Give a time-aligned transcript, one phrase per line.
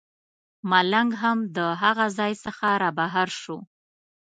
[0.69, 3.57] ملنګ هم د هغه ځای څخه رابهر شو.